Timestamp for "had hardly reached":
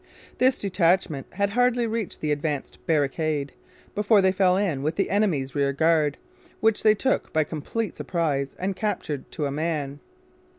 1.29-2.21